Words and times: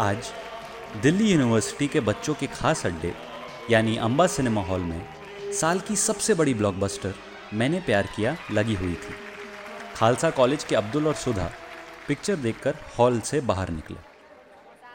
आज 0.00 0.30
दिल्ली 1.02 1.30
यूनिवर्सिटी 1.30 1.86
के 1.88 2.00
बच्चों 2.00 2.32
के 2.34 2.46
खास 2.46 2.84
अड्डे 2.86 3.12
यानी 3.70 3.96
अम्बा 3.96 4.26
सिनेमा 4.26 4.62
हॉल 4.62 4.80
में 4.80 5.02
साल 5.58 5.80
की 5.80 5.96
सबसे 5.96 6.34
बड़ी 6.34 6.54
ब्लॉकबस्टर 6.54 7.14
मैंने 7.54 7.80
प्यार 7.80 8.08
किया 8.16 8.36
लगी 8.52 8.74
हुई 8.74 8.94
थी। 8.94 9.14
खालसा 9.96 10.30
कॉलेज 10.30 10.64
के 10.64 10.76
अब्दुल 10.76 11.06
और 11.06 11.14
सुधा 11.14 11.50
पिक्चर 12.08 12.36
देखकर 12.36 12.74
हॉल 12.98 13.20
से 13.20 13.40
बाहर 13.42 13.70
निकले। 13.70 13.96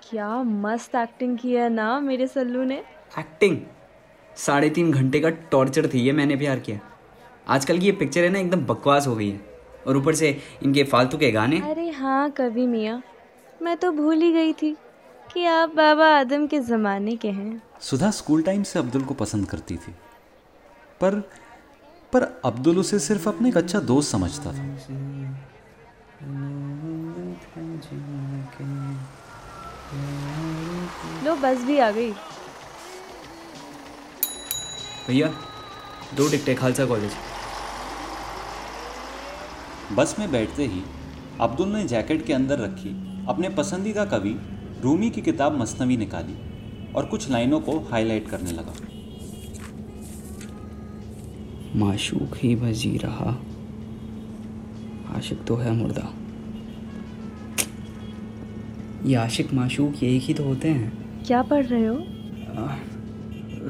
क्या 0.09 0.27
मस्त 0.43 0.95
एक्टिंग 0.95 1.37
की 1.37 1.53
है 1.53 1.69
ना 1.69 1.99
मेरे 1.99 2.27
सल्लू 2.27 2.63
ने। 2.63 2.83
एक्टिंग 3.19 3.57
साढ़े 4.37 4.69
तीन 4.69 4.91
घंटे 4.91 5.19
का 5.19 5.29
टॉर्चर 5.51 5.87
थी 5.93 6.01
ये 6.01 6.11
मैंने 6.11 6.35
प्यार 6.35 6.59
किया। 6.59 6.79
आजकल 7.47 7.79
की 7.79 7.85
ये 7.85 7.91
पिक्चर 7.93 8.23
है 8.23 8.29
ना 8.29 8.39
एकदम 8.39 8.65
बकवास 8.65 9.07
हो 9.07 9.15
गई 9.15 9.29
है। 9.29 9.39
और 9.87 9.97
ऊपर 9.97 10.15
से 10.15 10.37
इनके 10.63 10.83
फालतू 10.83 11.17
के 11.17 11.31
गाने। 11.31 11.61
अरे 11.61 11.89
हाँ 11.91 12.29
कभी 12.31 12.67
मियाँ 12.67 13.01
मैं 13.61 13.77
तो 13.77 13.91
भूल 13.91 14.21
ही 14.21 14.31
गई 14.33 14.53
थी। 14.53 14.75
कि 15.33 15.45
आप 15.45 15.69
बाबा 15.69 16.05
आदम 16.19 16.47
के 16.47 16.59
ज़माने 16.59 17.15
के 17.15 17.31
हैं। 17.31 17.61
सुधा 17.81 18.11
स्कूल 18.11 18.41
टाइम 18.41 18.63
से 18.63 18.79
अब्दुल 18.79 19.03
को 19.03 19.13
पसंद 19.13 19.49
करती 19.49 19.77
थी। 19.77 19.91
पर 21.01 21.19
पर 22.13 22.41
अब्दुल 22.45 22.79
उसे 22.79 22.99
सिर्फ़ 22.99 23.29
अपने 23.29 23.49
एक 23.49 23.57
अच्छा 23.57 23.79
दोस्त 23.79 24.11
समझता 24.11 24.51
था। 24.51 24.63
लो 31.25 31.35
बस 31.35 31.57
भी 31.57 31.79
आ 31.79 31.91
गई। 31.91 32.11
भैया 35.07 35.27
दो 36.13 36.29
टिकटें 36.29 36.55
खालसा 36.55 36.85
कॉलेज। 36.85 37.11
बस 39.91 40.15
में 40.19 40.31
बैठते 40.31 40.65
ही 40.65 40.83
अब्दुल 41.41 41.67
ने 41.67 41.83
जैकेट 41.83 42.25
के 42.25 42.33
अंदर 42.33 42.59
रखी। 42.59 42.89
अपने 43.29 43.49
पसंदीदा 43.49 44.05
कवि 44.05 44.39
रूमी 44.81 45.09
की 45.09 45.21
किताब 45.21 45.59
मसनवी 45.59 45.97
निकाली 45.97 46.35
और 46.95 47.05
कुछ 47.05 47.29
लाइनों 47.31 47.59
को 47.59 47.77
हाईलाइट 47.91 48.27
करने 48.29 48.51
लगा। 48.51 48.73
माशूक 51.75 52.37
ही 52.37 52.55
बजी 52.55 52.97
रहा। 52.97 53.35
आशिक 55.15 55.43
तो 55.43 55.55
है 55.55 55.71
मुर्दा। 55.71 56.13
ये 59.05 59.15
आशिक 59.15 59.53
माशूक 59.53 60.03
ये 60.03 60.15
एक 60.15 60.21
ही 60.21 60.33
तो 60.33 60.43
होते 60.43 60.67
हैं। 60.67 61.23
क्या 61.25 61.41
पढ़ 61.41 61.65
रहे 61.65 61.85
हो? 61.85 61.97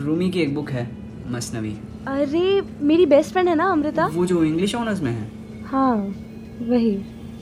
रूमी 0.05 0.29
की 0.29 0.39
एक 0.39 0.53
बुक 0.55 0.71
है 0.71 0.89
मसनवी। 1.27 1.75
अरे 2.07 2.61
मेरी 2.61 3.05
बेस्ट 3.05 3.31
फ्रेंड 3.31 3.49
है 3.49 3.55
ना 3.55 3.71
अमृता? 3.71 4.05
वो 4.05 4.25
जो 4.25 4.43
इंग्लिश 4.43 4.75
ऑनर्स 4.75 5.01
में 5.01 5.11
है। 5.11 5.31
हाँ 5.65 5.95
वही। 6.61 6.97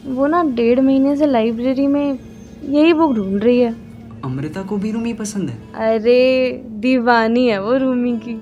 वो 0.05 0.27
ना 0.27 0.43
डेढ़ 0.43 0.79
महीने 0.79 1.15
से 1.15 1.25
लाइब्रेरी 1.25 1.88
में 1.88 2.27
यही 2.63 2.94
बुक 2.94 3.13
ढूंढ 3.16 3.44
रही 3.44 3.59
है। 3.59 3.75
अमृता 4.23 4.61
को 4.63 4.77
भी 4.77 4.91
रूमी 4.91 5.13
पसंद 5.13 5.50
है? 5.50 5.58
अरे 5.75 6.63
दीवानी 6.75 7.47
है 7.47 7.61
वो 7.61 7.77
रूमी 7.77 8.17
की। 8.17 8.33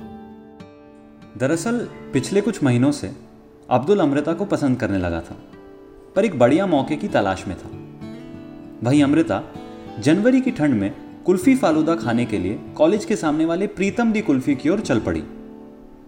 दरअसल 1.37 1.87
पिछले 2.13 2.41
कुछ 2.41 2.63
महीनों 2.63 2.91
से 2.91 3.11
अब्दुल 3.69 3.99
अमृता 3.99 4.33
को 4.33 4.45
पसंद 4.45 4.79
करने 4.79 4.97
लगा 4.97 5.19
था 5.21 5.37
पर 6.15 6.25
एक 6.25 6.37
बढ़िया 6.39 6.65
मौके 6.67 6.95
की 6.95 7.07
तलाश 7.07 7.47
में 7.47 7.55
था। 7.57 7.69
वहीं 8.83 9.03
अमृता 9.03 9.41
जनवरी 9.99 10.41
की 10.41 10.51
ठंड 10.51 10.73
में 10.73 10.93
कुल्फी 11.25 11.55
फालूदा 11.55 11.95
खाने 11.95 12.25
के 12.25 12.39
लिए 12.39 12.59
कॉलेज 12.77 13.05
के 13.05 13.15
सामने 13.15 13.45
वाले 13.45 13.67
प्रीतम 13.67 14.11
दी 14.11 14.21
कुल्फी 14.21 14.55
की 14.55 14.69
ओर 14.69 14.79
चल 14.79 14.99
पड़ी। 14.99 15.23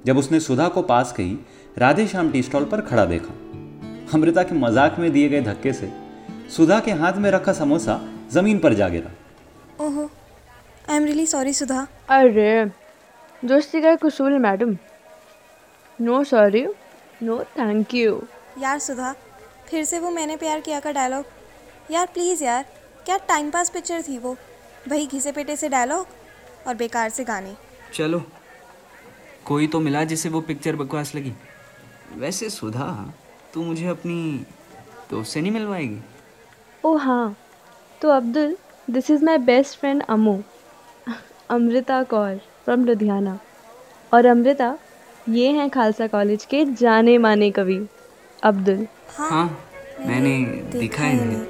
जब 0.06 0.18
उसने 0.18 0.40
सुधा 0.40 0.68
को 0.68 0.82
पास 0.82 1.12
कही 1.12 1.38
राधे 1.78 2.08
श्याम 2.08 2.32
टी 2.32 2.42
स्टॉल 2.44 2.66
पर 2.66 2.82
खड़ा 2.82 3.06
देखा। 3.06 3.34
अमृता 4.14 4.44
के 4.44 4.56
मज़ाक 4.56 5.00
में 5.00 5.12
दिए 5.12 5.30
गए 5.30 5.42
धक्के 5.42 5.74
से 5.74 5.92
सुधा 6.50 6.80
के 6.80 6.92
हाथ 6.92 7.14
में 7.14 7.30
रखा 7.32 7.54
समोसा 7.54 8.00
ज़मीन 8.32 8.60
पर 8.60 8.74
जा 8.74 8.88
गिरा। 8.90 9.12
ओहो 9.86 10.10
I 10.90 10.96
am 10.96 11.06
really 11.06 11.26
sorry 11.28 11.54
Sudha. 11.54 11.88
अरे 12.10 12.66
दोस्ती 13.44 13.82
का 13.82 13.96
कुसूल 13.96 14.38
madam. 14.40 14.78
No 16.00 16.24
sorry 16.24 16.66
no 17.24 17.44
thank 17.58 17.94
you 17.94 18.22
यार 18.60 18.80
सुधा 18.80 19.14
फिर 19.70 19.84
से 19.86 20.00
वो 20.00 20.12
मैंने 20.12 20.38
प्यार 20.38 20.62
किया 20.62 20.80
का 20.80 20.92
डायलॉग 20.92 21.26
यार 21.92 22.06
प्लीज़ 22.14 22.44
यार 22.44 22.66
क्या 23.06 23.18
टाइम 23.28 23.52
पास 23.52 23.70
पिक्चर 23.70 24.02
थी 24.02 24.18
वो? 24.18 24.36
वही 24.88 25.08
घिसे 25.08 25.32
पेटे 25.32 25.56
से 25.56 25.70
डायलॉग 25.70 26.08
और 26.68 26.76
बेकार 26.76 27.10
से 27.10 27.24
गाने। 27.24 27.56
चलो 27.94 28.24
कोई 29.46 29.68
तो 29.68 29.80
मिला 29.80 30.04
जिसे 30.04 30.30
वो 30.30 30.42
पिक्चर 30.42 30.76
बकवास 30.76 31.16
लगी। 31.16 31.34
वैसे 32.16 32.50
सुधा 32.50 32.92
तू 33.54 33.64
मुझे 33.64 33.88
अपनी 33.88 34.46
दोस्त 35.12 35.32
से 35.32 35.42
नहीं 35.42 35.52
मिलवाएगी? 35.52 36.00
ओ 36.88 36.96
हाँ 36.96 37.36
तो 38.02 38.10
Abdul 38.10 38.56
this 38.88 39.10
is 39.12 39.24
my 39.26 39.38
best 39.38 39.80
friend 39.80 40.04
Amu. 40.10 40.34
Amrita 41.50 42.02
Kaur 42.04 42.36
from 42.66 42.84
Ludhiana. 42.86 43.38
और 44.12 44.26
अमृता 44.26 44.78
ये 45.30 45.50
हैं 45.52 45.70
खालसा 45.70 46.08
कॉलेज 46.08 46.46
के 46.46 46.64
जाने 46.74 47.18
माने 47.18 47.50
कवि। 47.52 47.80
अब्दुल। 48.44 48.86
हाँ 49.18 49.46
मैंने 50.00 50.38
देखा 50.72 51.04
है 51.04 51.12
इन्हें 51.12 51.46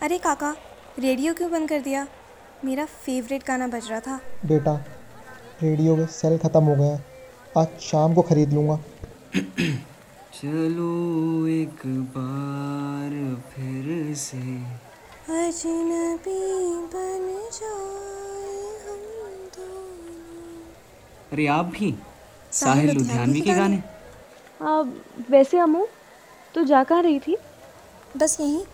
अरे 0.00 0.18
काका 0.18 0.54
रेडियो 0.98 1.34
क्यों 1.34 1.50
बंद 1.50 1.68
कर 1.68 1.80
दिया? 1.80 2.06
मेरा 2.64 2.84
फेवरेट 2.84 3.46
गाना 3.46 3.66
बज 3.68 3.90
रहा 3.90 4.00
था। 4.00 4.20
बेटा 4.46 4.74
रेडियो 5.62 5.96
के 5.96 6.06
सेल 6.12 6.38
ख़त्म 6.38 6.64
हो 6.64 6.82
हैं। 6.82 7.11
आज 7.58 7.68
शाम 7.80 8.14
को 8.14 8.22
ख़रीद 8.22 8.52
लूँगा। 8.52 8.76
चलो 10.34 11.46
एक 11.46 11.82
बार 11.86 13.42
फिर 13.50 14.14
से। 14.14 14.38
अजनबी 15.32 16.38
बन 16.94 17.26
जाए 17.52 18.62
हम 18.84 19.02
दोनों। 19.56 20.62
अरे 21.32 21.46
आप 21.46 21.64
भी 21.64 21.94
साहिल 22.52 22.90
लुधियानवी 22.90 23.40
के 23.40 23.54
गाने। 23.54 23.82
आ, 24.62 24.80
वैसे 25.30 25.58
अमू 25.58 25.86
तो 26.54 26.64
जा 26.64 26.84
कहाँ 26.84 27.02
रही 27.02 27.18
थी? 27.18 27.36
बस 28.16 28.40
यही 28.40 28.64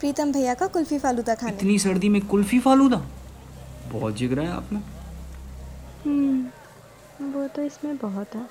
प्रीतम 0.00 0.32
भैया 0.32 0.54
का 0.54 0.66
कुल्फी 0.66 0.98
फालूदा 0.98 1.34
खाने। 1.34 1.52
इतनी 1.52 1.78
सर्दी 1.78 2.08
में 2.08 2.26
कुल्फी 2.26 2.60
फालूदा? 2.60 3.06
बहुत 3.92 4.14
जिगरा 4.14 4.42
है 4.42 4.52
आपने। 4.52 4.78
हम्म, 6.04 6.46
वो 7.22 7.46
तो 7.48 7.62
इसमें 7.62 7.96
बहुत 7.96 8.34
है। 8.34 8.46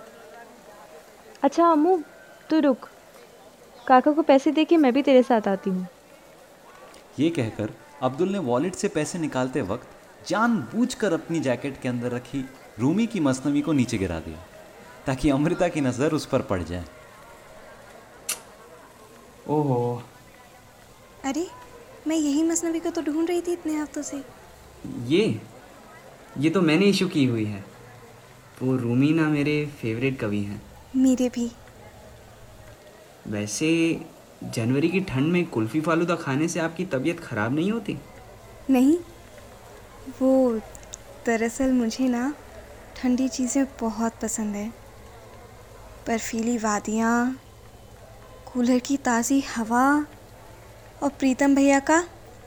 अच्छा 1.44 1.68
अमू 1.68 1.98
तू 2.50 2.60
रुक। 2.60 2.88
काका 3.88 4.12
को 4.12 4.22
पैसे 4.22 4.52
दे 4.52 4.66
के 4.66 4.78
मैं 4.78 4.94
भी 4.94 5.02
तेरे 5.02 5.24
साथ 5.24 5.48
आती 5.48 5.70
हूँ। 5.70 5.88
ये 7.20 7.30
कहकर 7.30 7.74
अब्दुल 8.04 8.30
ने 8.30 8.40
वॉलेट 8.42 8.76
से 8.76 8.88
पैसे 8.88 9.20
निकालते 9.20 9.62
वक्त 9.64 10.28
जानबूझकर 10.28 11.14
अपनी 11.14 11.40
जैकेट 11.40 11.82
के 11.82 11.90
अंदर 11.90 12.12
रखी 12.12 12.44
रूमी 12.80 13.06
की 13.08 13.20
मसनवी 13.20 13.62
को 13.62 13.72
नीचे 13.72 13.98
गिरा 13.98 14.20
दिया 14.20 14.46
ताकि 15.06 15.30
अमृता 15.30 15.68
की 15.68 15.82
नज़र 15.82 16.14
उस 16.14 16.26
पर 16.26 16.42
पड़ 16.42 16.62
जाए। 16.64 16.86
ओहो। 19.50 20.02
अरे 21.26 21.48
मैं 22.08 22.16
यही 22.16 22.44
मसनवी 22.44 22.80
को 22.80 22.90
तो 22.90 23.02
ढूंढ 23.02 23.28
रही 23.30 23.42
थी 23.42 23.54
इतने 23.54 23.76
हफ्तों 23.76 24.02
से। 24.02 24.24
ये 25.08 25.40
ये 26.38 26.50
तो 26.50 26.62
मैंने 26.62 26.86
इशू 26.86 27.08
की 27.08 27.26
हुई 27.26 27.46
है। 27.46 27.64
वो 28.64 28.76
रूमी 28.78 29.12
ना 29.14 29.28
मेरे 29.30 29.56
फेवरेट 29.82 30.20
कवि 30.20 30.40
हैं। 30.40 30.62
मेरे 30.96 31.30
भी। 31.30 31.50
वैसे 33.28 33.70
जनवरी 34.56 34.90
की 34.90 35.00
ठंड 35.02 35.32
में 35.32 35.46
कुल्फी 35.50 35.82
फालूदा 35.82 36.16
खाने 36.16 36.48
से 36.48 36.60
आपकी 36.60 36.86
तबीयत 36.86 37.20
ख़राब 37.20 37.56
नहीं 37.56 37.72
होती? 37.72 37.98
नहीं 38.70 38.98
वो 40.22 40.32
दरअसल 41.26 41.72
मुझे 41.72 42.08
ना 42.08 42.34
ठंडी 42.98 43.28
चीज़ें 43.30 43.66
बहुत 43.80 44.14
पसंद 44.22 44.56
है। 44.56 44.68
बर्फीली 46.08 46.58
वादियाँ 46.58 47.14
कूलर 48.46 48.80
की 48.80 48.98
ताज़ी 49.06 49.40
हवा 49.56 49.86
और 51.04 51.10
प्रीतम 51.20 51.56
भैया 51.56 51.80
का 51.80 52.00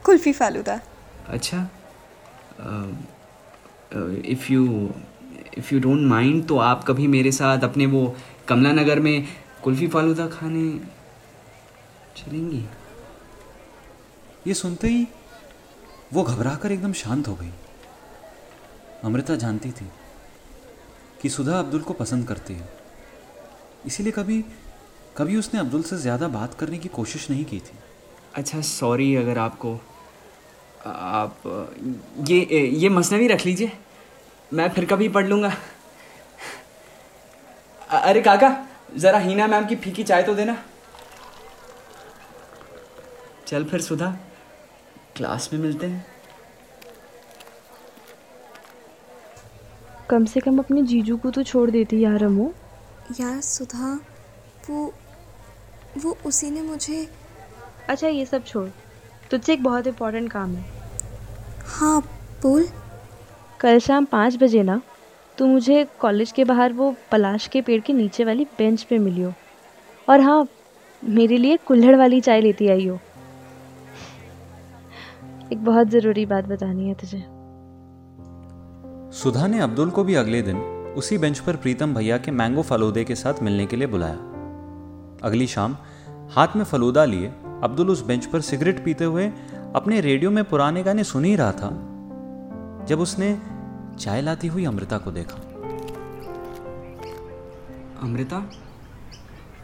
कुल्फ़ी 0.04 0.32
फालूदा। 0.32 0.80
अच्छा 1.28 1.69
if 4.26 4.52
you 4.52 4.64
if 5.58 5.75
you 5.75 5.81
don't 5.81 6.06
mind 6.08 6.47
तो 6.49 6.58
आप 6.61 6.85
कभी 6.85 7.06
मेरे 7.08 7.32
साथ 7.32 7.64
अपने 7.64 7.87
वो 7.87 8.14
कमला 8.49 8.73
नगर 8.73 9.00
में 9.00 9.26
कुल्फ़ी 9.64 9.87
फालूदा 9.88 10.26
खाने 10.29 10.69
चलेंगी? 12.17 12.64
ये 14.47 14.55
सुनते 14.55 14.88
ही 14.88 15.06
वो 16.12 16.23
घबरा 16.23 16.55
कर 16.55 16.73
एकदम 16.73 16.93
शांत 16.94 17.29
हो 17.29 17.35
गई। 17.35 17.50
अमृता 19.05 19.37
जानती 19.37 19.70
थी 19.70 19.87
कि 21.23 21.29
सुधा 21.29 21.58
अब्दुल 21.58 21.81
को 21.81 21.94
पसंद 21.94 22.26
करती 22.29 22.55
है। 22.55 22.69
इसीलिए 23.87 24.12
कभी 24.12 24.44
कभी 25.17 25.37
उसने 25.37 25.61
अब्दुल 25.61 25.82
से 25.82 25.97
ज़्यादा 25.97 26.29
बात 26.29 26.55
करने 26.55 26.79
की 26.79 26.88
कोशिश 26.91 27.29
नहीं 27.31 27.44
की 27.44 27.58
थी। 27.58 27.79
अच्छा 28.35 28.61
सॉरी 28.61 29.14
अगर 29.17 29.38
आपको 29.38 29.75
आप 30.87 31.43
ये 32.29 32.67
ये 32.69 32.88
मसनवी 32.88 33.26
रख 33.29 33.44
लीजिए। 33.47 33.73
मैं 34.52 34.69
फिर 34.70 34.84
कभी 34.84 35.08
पढ़ 35.08 35.26
लूँगा। 35.26 35.52
अरे 37.90 38.20
काका 38.20 38.50
जरा 38.96 39.19
हीना 39.19 39.46
मैम 39.46 39.66
की 39.66 39.76
फीकी 39.76 40.04
चाय 40.04 40.22
तो 40.22 40.34
देना। 40.34 40.56
चल 43.46 43.64
फिर 43.64 43.81
सुधा 43.81 44.10
क्लास 45.16 45.48
में 45.52 45.60
मिलते 45.60 45.87
हैं। 45.87 46.04
कम 50.10 50.25
से 50.25 50.40
कम 50.40 50.58
अपने 50.58 50.82
जीजू 50.82 51.16
को 51.16 51.31
तो 51.31 51.43
छोड़ 51.43 51.70
देती 51.70 52.00
यार 52.00 52.25
अमू। 52.25 52.52
यार 53.20 53.40
सुधा 53.40 53.93
वो 54.70 54.93
वो 55.98 56.16
उसी 56.26 56.50
ने 56.50 56.62
मुझे 56.62 57.06
अच्छा 57.88 58.08
ये 58.08 58.26
सब 58.26 58.44
छोड़। 58.44 58.69
तुझसे 59.31 59.52
एक 59.52 59.62
बहुत 59.62 59.87
इम्पोर्टेंट 59.87 60.31
काम 60.32 60.54
है। 60.56 60.64
हाँ 61.69 62.00
बोल। 62.43 62.69
कल 63.61 63.79
शाम 63.79 64.05
पाँच 64.05 64.37
बजे 64.37 64.62
ना, 64.62 64.81
तू 65.38 65.47
मुझे 65.47 65.87
कॉलेज 66.00 66.32
के 66.32 66.44
बाहर 66.44 66.73
वो 66.73 66.94
पलाश 67.12 67.47
के 67.47 67.61
पेड़ 67.61 67.81
के 67.81 67.93
नीचे 67.93 68.25
वाली 68.25 68.44
बेंच 68.58 68.82
पे 68.82 68.99
मिलियो। 68.99 69.32
और 70.08 70.20
हाँ 70.20 70.47
मेरे 71.03 71.37
लिए 71.37 71.56
कुल्हड़ 71.56 71.97
वाली 71.97 72.20
चाय 72.20 72.41
लेती 72.41 72.69
आई 72.69 72.87
हो 72.87 72.99
एक 75.53 75.64
बहुत 75.64 75.88
ज़रूरी 75.88 76.26
बात 76.26 76.44
बतानी 76.44 76.88
है 76.88 76.94
तुझे। 76.94 77.19
सुधा 79.17 79.47
ने 79.47 79.61
अब्दुल 79.61 79.91
को 79.91 80.05
भी 80.05 80.14
अगले 80.14 80.43
दिन 80.43 80.56
उसी 80.97 81.19
बेंच 81.19 81.38
पर 81.38 81.56
प्रीतम 81.56 81.94
भैया 81.94 82.19
के 82.19 82.31
मैंगो 82.31 82.62
फलूदे 82.62 83.05
के 83.05 83.14
साथ 83.14 83.43
मिलने 83.43 83.67
के 83.67 83.76
लिए 83.76 83.87
बुलाया। 83.87 84.17
अगली 85.23 85.47
शाम, 85.47 85.76
हाथ 86.31 86.56
में 86.56 86.64
फलूदा 86.64 87.05
लिए, 87.05 87.32
अब्दुल 87.62 87.91
उस 87.91 88.05
बेंच 88.06 88.26
पर 88.26 88.41
सिगरेट 88.41 88.85
पीते 88.85 89.05
हुए 89.05 89.31
अपने 89.75 90.00
रेडियो 90.00 90.31
में 90.31 90.44
पुराने 90.44 90.82
गाने 90.82 91.05
सुन 91.05 91.25
ही 91.25 91.37
रहा 91.37 91.53
था। 91.53 91.69
जब 92.86 93.00
उसने 93.00 93.42
चाय 94.00 94.22
लाती 94.22 94.46
हुई 94.46 94.64
अमृता 94.64 94.98
को 94.98 95.10
देखा। 95.10 95.36
अमृता 98.02 98.40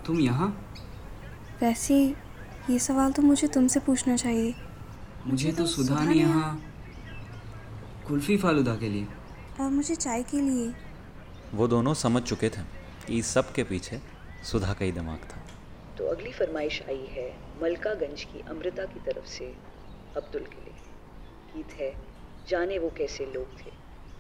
तुम 0.06 0.20
यहाँ? 0.20 0.76
वैसे 1.60 2.16
ये 2.70 2.78
सवाल 2.78 3.12
तो 3.12 3.22
मुझे 3.22 3.48
तुमसे 3.48 3.80
पूछना 3.80 4.16
चाहिए। 4.16 4.54
मुझे 5.26 5.52
तो 5.52 5.66
सुधा 5.66 6.04
ने 6.04 6.14
यहाँ 6.14 6.62
कुल्फी 8.08 8.36
फालूदा 8.36 8.76
के 8.76 8.88
लिए। 8.88 9.06
और 9.60 9.70
मुझे 9.70 9.94
चाय 9.94 10.22
के 10.22 10.40
लिए। 10.40 10.72
वो 11.54 11.69
दोनों 11.69 11.94
समझ 11.94 12.22
चुके 12.22 12.48
थे 12.48 12.62
कि 13.06 13.19
इस 13.19 13.26
सब 13.26 13.52
के 13.52 13.64
पीछे 13.64 14.00
सुधा 14.44 14.72
का 14.72 14.84
ही 14.84 14.92
दिमाग 14.92 15.19
था। 15.19 15.40
तो 15.98 16.04
अगली 16.04 16.32
फरमाइश 16.32 16.82
आई 16.88 17.06
है 17.10 17.36
मलकागंज 17.62 18.24
की 18.24 18.40
अमृता 18.40 18.84
की 18.84 19.00
तरफ़ 19.00 19.26
से 19.26 19.56
अब्दुल 20.16 20.42
के 20.42 20.64
लिए। 20.64 20.74
गीत 21.56 21.72
है 21.80 22.12
जाने 22.49 22.79
वो 22.79 22.91
कैसे 22.91 23.27
लोग 23.27 23.61
थे। 23.61 23.71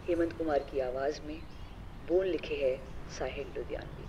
हेमंत 0.08 0.32
कुमार 0.38 0.58
की 0.58 0.80
आवाज़ 0.80 1.20
में 1.26 1.38
बोल 2.08 2.26
लिखे 2.26 2.54
है 2.54 2.76
साहिल 3.18 3.46
लुधियानवी। 3.56 4.02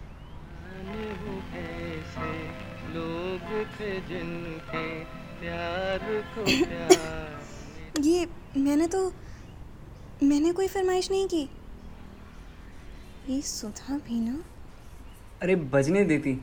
लोग 2.94 3.42
थे 3.80 3.92
जिनके 4.01 5.04
प्यार 5.39 6.00
को 6.36 6.44
प्यार 6.65 8.01
ये 8.01 8.27
मैंने 8.57 8.88
तो 8.88 9.13
मैंने 10.24 10.51
कोई 10.54 10.68
फरमाइश 10.68 11.12
नहीं 11.12 11.27
की। 11.27 11.50
ये 13.30 13.42
सुधा 13.42 13.98
भी 13.98 14.19
ना? 14.19 14.44
अरे 15.42 15.56
बजने 15.56 16.04
देती। 16.04 16.39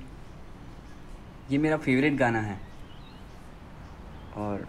ये 1.50 1.58
मेरा 1.58 1.76
फेवरेट 1.76 2.14
गाना 2.14 2.40
है। 2.40 2.60
और 4.36 4.68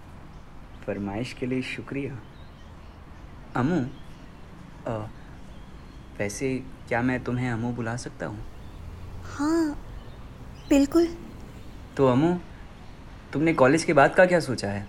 फरमाइश 0.86 1.33
के 1.33 1.45
लिए 1.45 1.62
शुक्रिया। 1.62 2.19
अमू 3.57 3.80
अ, 4.88 4.92
वैसे 6.19 6.56
क्या 6.88 7.01
मैं 7.01 7.24
तुम्हें 7.24 7.50
अमू 7.51 7.71
बुला 7.74 7.95
सकता 7.95 8.25
हूँ? 8.25 8.39
हाँ 9.27 9.77
बिल्कुल। 10.69 11.07
तो 11.98 12.07
अमू 12.07 12.33
तुमने 13.33 13.53
कॉलेज 13.53 13.83
के 13.83 13.94
बाद 13.94 14.15
का 14.15 14.25
क्या 14.25 14.39
सोचा 14.39 14.68
है? 14.71 14.86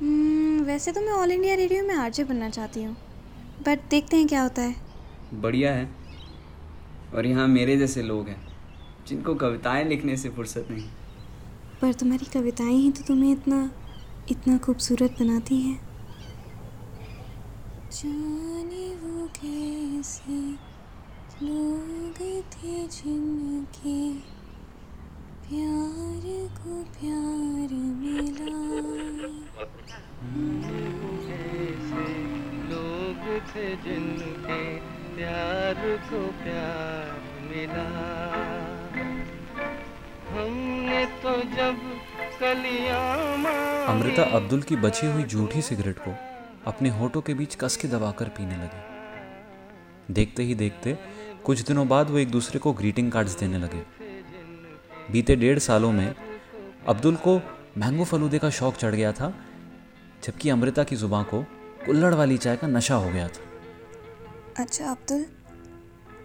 हम्म, 0.00 0.62
वैसे 0.64 0.92
तो 0.92 1.00
मैं 1.00 1.12
ऑल 1.12 1.32
इंडिया 1.32 1.54
रेडियो 1.54 1.84
में 1.86 1.94
आरजे 1.94 2.24
बनना 2.24 2.48
चाहती 2.50 2.82
हूँ 2.82 2.96
बट 3.66 3.88
देखते 3.90 4.16
हैं 4.16 4.26
क्या 4.28 4.42
होता 4.42 4.62
है। 4.62 4.74
बढ़िया 5.34 5.72
है 5.74 5.88
और 7.14 7.26
यहाँ 7.26 7.46
मेरे 7.48 7.76
जैसे 7.76 8.02
लोग 8.02 8.28
हैं 8.28 8.40
जिनको 9.08 9.34
कविताएँ 9.34 9.84
लिखने 9.84 10.16
से 10.16 10.28
फुर्सत 10.30 10.66
नहीं। 10.70 10.88
पर 11.82 11.92
तुम्हारी 11.92 12.26
कविताएँ 12.34 12.74
ही 12.74 12.90
तो 12.92 13.02
तुम्हें 13.08 13.32
इतना 13.32 13.70
इतना 14.30 14.56
खूबसूरत 14.58 15.16
बनाती 15.20 15.60
हैं। 15.60 15.78
जाने 17.94 18.86
वो 19.00 19.26
कैसे 19.36 20.38
लोग 21.42 22.16
थे 22.54 22.74
जिनके 22.88 23.98
प्यार 25.44 26.24
को 26.56 26.74
प्यार 26.96 27.74
मिला। 28.00 28.56
लोग 32.72 33.22
थे 33.50 33.68
जिनके 33.76 34.60
प्यार 35.14 35.82
को 36.10 36.26
प्यार 36.42 37.22
मिला। 37.46 37.88
हमने 40.34 41.04
तो 41.22 41.36
जब 41.56 41.76
कलियाँ 42.40 43.02
अमृता 43.88 44.30
अब्दुल 44.36 44.62
की 44.62 44.76
बची 44.76 45.06
हुई 45.06 45.24
झूठी 45.24 45.62
सिगरेट 45.62 45.98
को 45.98 46.33
अपने 46.66 46.88
होठों 46.88 47.22
के 47.22 47.34
बीच 47.34 47.54
कस 47.54 47.76
के 47.76 47.88
दबाकर 47.88 48.28
पीने 48.28 48.56
लगे। 48.56 48.94
देखते 50.14 50.42
ही 50.42 50.54
देखते, 50.54 50.98
कुछ 51.44 51.60
दिनों 51.60 51.88
बाद 51.88 52.10
वो 52.10 52.18
एक 52.18 52.30
दूसरे 52.30 52.58
को 52.58 52.72
ग्रीटिंग 52.72 53.12
कार्ड्स 53.12 53.38
देने 53.38 53.58
लगे। 53.58 53.82
बीते 55.12 55.36
डेढ़ 55.36 55.58
सालों 55.58 55.92
में, 55.92 56.14
अब्दुल 56.86 57.16
को 57.16 57.40
मैंगो 57.78 58.04
फलूदे 58.04 58.38
का 58.38 58.50
शौक 58.50 58.76
चढ़ 58.76 58.94
गया 58.94 59.12
था, 59.12 59.34
जबकि 60.24 60.50
अमृता 60.50 60.84
की 60.84 60.96
जुबां 60.96 61.24
को 61.24 61.42
कुल्लड़ 61.86 62.14
वाली 62.14 62.38
चाय 62.38 62.56
का 62.56 62.66
नशा 62.66 62.94
हो 62.94 63.10
गया 63.10 63.28
था। 63.28 63.40
अच्छा 64.56 64.90
अब्दुल, 64.90 65.26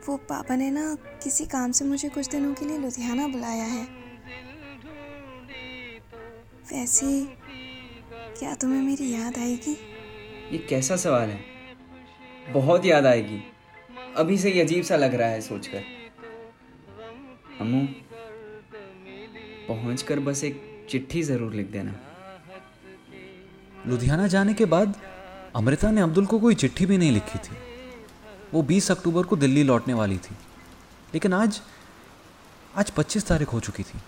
वो 0.10 0.18
पापा 0.18 0.56
ने 0.56 0.72
ना 0.72 0.96
किसी 1.24 1.46
काम 1.46 1.72
से 1.72 1.86
मुझे 1.86 2.10
कुछ 2.10 2.30
दिनों 2.30 2.54
के 2.54 2.66
लिए 2.66 2.78
लुधियाना 2.78 3.28
बुलाया 3.28 3.64
है। 3.64 3.88
वैसे, 6.74 7.38
क्या 8.40 8.56
तुम्हें 8.56 8.82
मेरी 8.82 9.14
याद 9.14 9.38
आएगी? 9.38 9.89
ये 10.52 10.58
कैसा 10.58 10.96
सवाल 10.96 11.30
है? 11.30 11.40
बहुत 12.52 12.86
याद 12.86 13.06
आएगी। 13.06 13.44
अभी 14.16 14.38
से 14.38 14.50
ही 14.50 14.60
अजीब 14.60 14.84
सा 14.84 14.96
लग 14.96 15.16
रहा 15.16 15.28
है 15.28 15.42
सोचकर। 15.42 15.84
अम्मू 17.62 17.88
पहुंचकर 19.68 20.20
बस 20.20 20.44
एक 20.44 20.88
चिट्ठी 20.90 21.24
ज़रूर 21.24 21.54
लिख 21.54 21.68
देना। 21.72 21.96
लुधियाना 23.88 24.28
जाने 24.28 24.54
के 24.54 24.66
बाद 24.66 24.96
अमृता 25.56 25.92
ने 25.92 26.02
अब्दुल 26.02 26.26
को 26.26 26.40
कोई 26.40 26.56
चिट्ठी 26.56 26.86
भी 26.86 26.98
नहीं 26.98 27.12
लिखी 27.12 27.40
थी। 27.40 27.56
वो 28.54 28.62
20 28.62 28.92
अक्टूबर 28.92 29.24
को 29.24 29.36
दिल्ली 29.36 29.64
लौटने 29.64 29.94
वाली 29.94 30.18
थी। 30.18 30.36
लेकिन 31.14 31.34
आज 31.34 31.62
आज 32.76 32.90
25 32.90 33.28
तारीख 33.28 33.48
हो 33.48 33.60
चुकी 33.60 33.84
थी। 33.84 34.00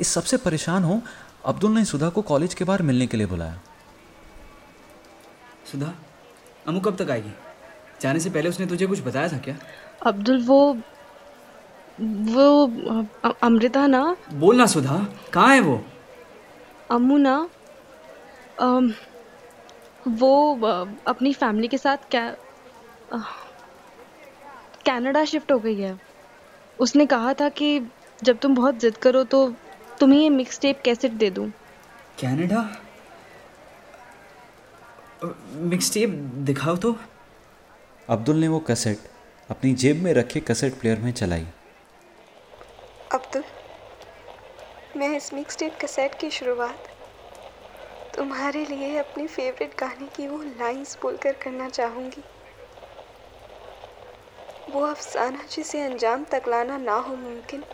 इस 0.00 0.08
सबसे 0.08 0.36
परेशान 0.36 0.84
हो, 0.84 1.02
अब्दुल 1.44 1.72
ने 1.72 1.84
सुधा 1.84 2.08
को 2.08 2.22
कॉलेज 2.22 2.54
के 2.54 2.64
बाहर 2.64 2.82
मिलने 2.82 3.06
के 3.06 3.16
लिए 3.16 3.26
बुलाया। 3.26 3.60
सुधा 5.74 5.92
अम्मू 6.66 6.80
कब 6.80 6.96
तक 6.96 7.10
आएगी? 7.10 7.32
जाने 8.00 8.20
से 8.20 8.30
पहले 8.30 8.48
उसने 8.48 8.66
तुझे 8.66 8.86
कुछ 8.86 9.00
बताया 9.00 9.28
था 9.28 9.38
क्या? 9.38 9.56
अब्दुल 10.06 10.42
वो 10.46 10.60
वो 12.34 12.46
अ- 13.24 13.32
अमृता 13.42 13.86
ना? 13.86 14.02
बोलना 14.38 14.66
सुधा 14.66 14.96
कहाँ 15.32 15.54
है 15.54 15.60
वो? 15.60 15.76
अम्मू 16.90 17.16
ना 17.18 17.34
अम, 18.58 18.92
वो 20.06 20.30
अपनी 21.06 21.32
फैमिली 21.34 21.68
के 21.68 21.78
साथ 21.78 22.08
कै 22.10 22.24
अ, 23.08 23.18
कनाडा 24.86 25.24
शिफ्ट 25.24 25.52
हो 25.52 25.58
गई 25.60 25.76
है। 25.78 25.94
उसने 26.78 27.06
कहा 27.06 27.34
था 27.34 27.48
कि 27.48 27.70
जब 28.22 28.38
तुम 28.38 28.54
बहुत 28.54 28.76
जिद 28.76 28.96
करो 28.96 29.24
तो 29.24 29.40
तुम्हें 30.00 30.20
ये 30.20 30.28
मिक्स 30.30 30.60
टेप 30.60 30.80
कैसेट 30.84 31.12
दे 31.12 31.30
दूँ। 31.30 31.50
कनाडा? 32.18 32.62
मिक्स 35.70 35.92
टेप 35.94 36.08
दिखाओ 36.46 36.76
तो। 36.76 36.94
अब्दुल 38.08 38.36
ने 38.36 38.48
वो 38.48 38.58
कैसेट 38.60 38.98
अपनी 39.48 39.72
जेब 39.74 40.02
में 40.02 40.12
रखे 40.14 40.40
कैसेट 40.40 40.74
प्लेयर 40.80 40.98
में 40.98 41.12
चलाई। 41.12 41.46
अब्दुल 43.12 43.44
मैं 44.96 45.08
इस 45.16 45.32
मिक्स 45.34 45.58
टेप 45.58 45.76
कैसेट 45.80 46.14
की 46.14 46.30
शुरुआत 46.30 46.88
तुम्हारे 48.16 48.64
लिए 48.66 48.96
अपनी 48.98 49.26
फेवरेट 49.26 49.78
गाने 49.80 50.06
की 50.06 50.26
वो 50.28 50.42
लाइंस 50.42 50.96
बोलकर 51.02 51.32
करना 51.42 51.68
चाहूँगी। 51.68 52.22
वो 54.72 54.80
अफसाना 54.80 55.46
जिसे 55.50 55.80
अंजाम 55.82 56.24
तक 56.24 56.48
लाना 56.48 56.76
ना 56.78 56.94
हो 56.98 57.16
मुमकिन 57.16 57.64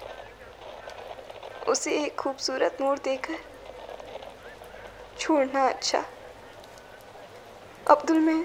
उसे 1.69 1.92
एक 2.04 2.14
खूबसूरत 2.16 2.78
मोड़ 2.80 2.99
देकर 2.99 3.38
छोड़ना 5.19 5.66
अच्छा 5.69 6.04
अब्दुल 7.90 8.18
मैं। 8.18 8.44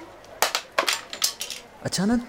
अचानक 1.86 2.22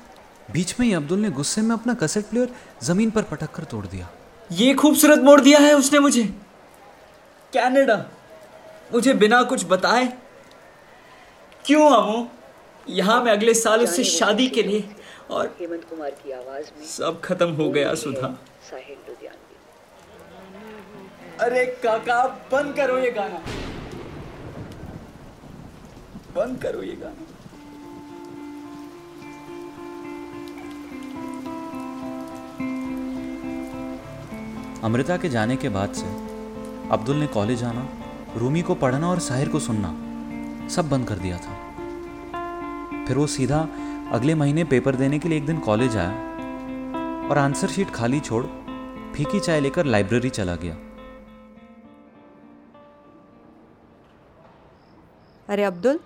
बीच 0.53 0.75
में 0.81 0.87
ही 0.87 0.93
अब्दुल 0.95 1.19
ने 1.19 1.31
गुस्से 1.31 1.63
में 1.63 1.75
अपना 1.75 1.95
कैसेट 1.95 2.25
प्लेयर 2.25 2.49
ज़मीन 2.85 3.11
पर 3.11 3.23
पटक 3.23 3.51
कर 3.51 3.65
तोड़ 3.65 3.87
दिया। 3.87 4.09
ये 4.51 4.75
खूबसूरत 4.75 5.23
मोड़ 5.25 5.41
दिया 5.41 5.59
है 5.59 5.73
उसने 5.75 5.99
मुझे। 5.99 6.25
कनाडा 7.53 7.97
मुझे 8.93 9.15
बिना 9.15 9.43
कुछ 9.43 9.65
बताए 9.69 10.07
क्यों 11.65 11.91
अमो 11.91 12.19
यहाँ 12.89 13.23
मैं 13.23 13.33
अगले 13.33 13.55
साल 13.55 13.83
उससे 13.83 14.05
शादी 14.05 14.49
के 14.49 14.63
लिए 14.63 14.83
और 15.31 15.47
हेमंत 15.61 15.85
कुमार 15.91 16.11
की 16.11 16.33
आवाज़ 16.33 16.67
में 16.79 16.87
सब 16.87 17.21
खत्म 17.25 17.51
हो 17.53 17.71
गया 17.71 17.95
सुधा। 17.95 18.29
साहिल 18.71 18.99
लुधियानवी 19.09 19.57
अरे 21.47 21.65
काका 21.83 22.23
बंद 22.53 22.77
करो 22.77 22.99
ये 22.99 23.11
गाना। 23.11 23.41
बंद 26.37 26.59
करो 26.63 26.83
ये 26.83 26.97
गाना। 26.97 27.25
अमृता 34.85 35.17
के 35.17 35.29
जाने 35.29 35.57
के 35.57 35.69
बाद 35.69 35.93
से 35.93 36.07
अब्दुल 36.93 37.17
ने 37.17 37.27
कॉलेज 37.27 37.63
आना 37.65 37.87
रूमी 38.37 38.63
को 38.63 38.75
पढ़ना 38.75 39.09
और 39.09 39.19
साहिर 39.21 39.49
को 39.49 39.61
सुनना 39.61 39.89
सब 40.69 40.89
बंद 40.89 41.09
कर 41.09 41.19
दिया 41.19 41.39
था। 41.39 41.55
फिर 43.07 43.17
वो 43.17 43.27
सीधा 43.27 43.61
अगले 44.13 44.35
महीने 44.35 44.65
पेपर 44.65 44.95
देने 44.95 45.19
के 45.19 45.29
लिए 45.29 45.39
एक 45.39 45.47
दिन 45.47 45.59
कॉलेज 45.61 45.97
आया 45.97 47.29
और 47.31 47.39
आंसर 47.39 47.69
शीट 47.69 47.91
खाली 47.91 48.21
छोड़ 48.21 48.45
फीकी 49.15 49.41
चाय 49.41 49.61
लेकर 49.61 49.85
लाइब्रेरी 49.87 50.31
चला 50.31 50.55
गया। 50.57 50.75
अरे 55.49 55.65
अब्दुल 55.65 55.99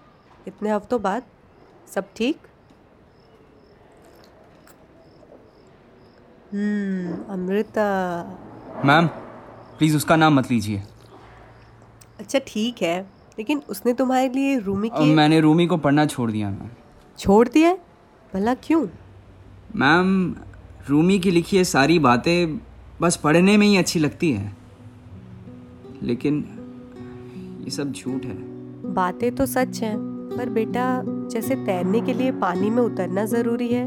इतने 0.48 0.70
हफ्तों 0.70 1.02
बाद 1.02 1.22
सब 1.94 2.08
ठीक? 2.16 2.38
हम्म 6.52 7.32
अमृता। 7.32 7.86
मैम 8.84 9.06
प्लीज़ 9.78 9.96
उसका 9.96 10.16
नाम 10.16 10.34
मत 10.34 10.50
लीजिए। 10.50 10.82
अच्छा 12.18 12.38
ठीक 12.46 12.82
है 12.82 13.00
लेकिन 13.38 13.62
उसने 13.68 13.92
तुम्हारे 13.94 14.28
लिए 14.28 14.58
रूमी 14.58 14.88
की 14.88 15.14
मैंने 15.14 15.40
रूमी 15.40 15.66
को 15.66 15.76
पढ़ना 15.76 16.06
छोड़ 16.06 16.30
दिया 16.30 16.50
मैम। 16.50 16.70
छोड़ 17.18 17.48
दिया? 17.48 17.74
भला 18.34 18.54
क्यों? 18.54 18.86
मैम 19.76 20.36
रूमी 20.88 21.18
की 21.18 21.30
लिखी 21.30 21.56
ये 21.56 21.64
सारी 21.64 21.98
बातें 21.98 22.60
बस 23.00 23.16
पढ़ने 23.16 23.56
में 23.56 23.66
ही 23.66 23.76
अच्छी 23.76 23.98
लगती 23.98 24.32
है। 24.32 24.56
लेकिन 26.02 26.44
ये 27.64 27.70
सब 27.70 27.92
झूठ 27.92 28.24
है। 28.24 28.36
बातें 28.94 29.34
तो 29.34 29.46
सच 29.46 29.82
हैं। 29.82 30.09
पर 30.30 30.48
बेटा, 30.48 31.02
जैसे 31.30 31.54
तैरने 31.56 32.00
के 32.00 32.12
लिए 32.12 32.32
पानी 32.32 32.70
में 32.70 32.82
उतरना 32.82 33.24
ज़रूरी 33.24 33.68
है, 33.68 33.86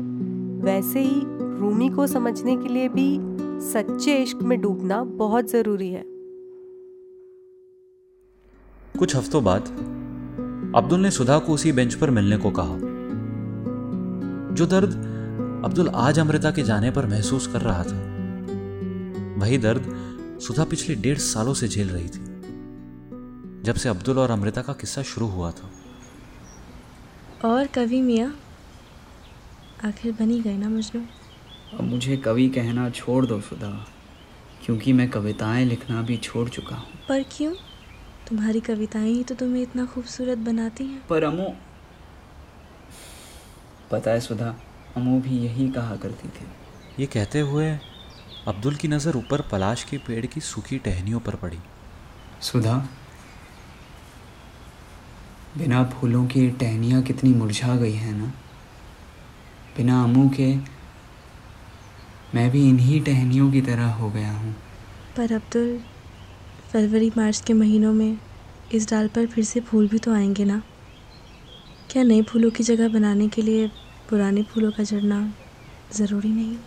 वैसे 0.63 0.99
ही 0.99 1.21
रूमी 1.59 1.89
को 1.89 2.07
समझने 2.07 2.55
के 2.57 2.69
लिए 2.69 2.89
भी 2.89 3.19
सच्चे 3.63 4.15
इश्क 4.17 4.41
में 4.41 4.59
डूबना 4.61 5.03
बहुत 5.03 5.49
ज़रूरी 5.51 5.89
है। 5.89 6.03
कुछ 8.99 9.15
हफ्तों 9.15 9.43
बाद 9.43 9.67
अब्दुल 10.75 10.99
ने 10.99 11.11
सुधा 11.11 11.37
को 11.39 11.53
उसी 11.53 11.71
बेंच 11.71 11.93
पर 11.93 12.09
मिलने 12.09 12.37
को 12.37 12.51
कहा। 12.51 12.77
जो 14.53 14.65
दर्द 14.65 14.93
अब्दुल 15.65 15.87
आज 15.87 16.19
अमृता 16.19 16.51
के 16.51 16.63
जाने 16.63 16.91
पर 16.91 17.05
महसूस 17.05 17.47
कर 17.47 17.61
रहा 17.61 17.83
था, 17.83 17.97
वही 19.39 19.57
दर्द 19.57 19.93
सुधा 20.41 20.63
पिछले 20.63 20.95
डेढ़ 20.95 21.17
सालों 21.17 21.53
से 21.53 21.67
झेल 21.67 21.89
रही 21.89 22.07
थी, 22.07 22.23
जब 23.63 23.75
से 23.75 23.89
अब्दुल 23.89 24.19
और 24.19 24.31
अमृता 24.31 24.61
का 24.61 24.73
किस्सा 24.73 25.01
शुरू 25.03 25.27
हुआ 25.27 25.51
था। 25.51 25.69
और 27.43 27.67
कवि 27.67 28.01
मियाँ। 28.01 28.33
आखिर 29.85 30.11
बनी 30.11 30.39
गए 30.41 30.57
ना 30.57 30.69
मजनू 30.69 31.01
अब 31.73 31.83
मुझे 31.83 32.17
कवि 32.17 32.47
कहना 32.49 32.89
छोड़ 32.89 33.25
दो 33.25 33.39
सुधा 33.41 33.69
क्योंकि 34.65 34.93
मैं 34.93 35.09
कविताएँ 35.09 35.65
लिखना 35.65 36.01
भी 36.01 36.17
छोड़ 36.17 36.47
चुका 36.49 36.75
हूँ। 36.75 36.99
पर 37.09 37.23
क्यों? 37.31 37.53
तुम्हारी 38.29 38.59
कविताएँ 38.59 39.11
ही 39.11 39.23
तो 39.23 39.35
तुम्हें 39.35 39.61
इतना 39.61 39.85
खूबसूरत 39.85 40.37
बनाती 40.37 40.83
हैं। 40.83 41.01
पर 41.07 41.23
अमो 41.23 41.53
पता 43.91 44.11
है 44.11 44.19
सुधा 44.19 44.55
अमो 44.97 45.19
भी 45.19 45.37
यही 45.37 45.69
कहा 45.69 45.95
करती 45.95 46.29
थी। 46.29 46.47
ये 46.99 47.05
कहते 47.05 47.39
हुए 47.39 47.69
अब्दुल 48.47 48.75
की 48.75 48.87
नज़र 48.87 49.15
ऊपर 49.17 49.41
पलाश 49.41 49.83
के 49.83 49.97
पेड़ 49.97 50.25
की 50.25 50.41
सूखी 50.41 50.77
टहनियों 50.77 51.19
पर 51.19 51.35
पड़ी। 51.35 51.59
सुधा 52.41 52.75
बिना 55.57 55.83
फूलों 55.83 56.25
की 56.27 56.49
टहनियाँ 56.49 57.01
कितनी 57.01 57.33
मुरझा 57.33 57.75
गई 57.75 57.93
हैं 57.93 58.13
ना? 58.13 58.25
बिना 59.77 60.03
अमू 60.03 60.29
के 60.29 60.55
मैं 62.35 62.51
भी 62.51 62.69
इन्हीं 62.69 63.01
टहनियों 63.01 63.51
की 63.51 63.61
तरह 63.61 63.87
हो 63.87 64.09
गया 64.09 64.31
हूँ। 64.31 64.55
पर 65.17 65.33
अब्दुल 65.33 65.79
फरवरी 66.71 67.11
मार्च 67.17 67.43
के 67.47 67.53
महीनों 67.53 67.93
में 67.93 68.17
इस 68.73 68.89
डाल 68.89 69.07
पर 69.07 69.25
फिर 69.25 69.43
से 69.43 69.59
फूल 69.59 69.87
भी 69.87 69.99
तो 69.99 70.13
आएँगे 70.13 70.45
ना? 70.45 70.63
क्या 71.91 72.03
नए 72.03 72.21
फूलों 72.21 72.51
की 72.51 72.63
जगह 72.63 72.89
बनाने 72.89 73.27
के 73.27 73.41
लिए 73.41 73.67
पुराने 74.09 74.43
फूलों 74.43 74.71
का 74.71 74.83
झड़ना 74.83 75.33
ज़रूरी 75.93 76.29
नहीं? 76.29 76.57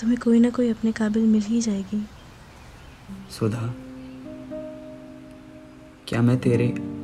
तुम्हें 0.00 0.18
कोई 0.20 0.40
ना 0.40 0.50
कोई 0.50 0.70
अपने 0.70 0.92
काबिल 0.92 1.22
मिल 1.22 1.42
ही 1.42 1.60
जाएगी। 1.60 2.06
सुधा 3.30 3.74
क्या 6.08 6.22
मैं 6.22 6.38
तेरे 6.40 6.95